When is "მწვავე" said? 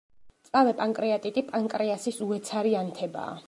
0.37-0.71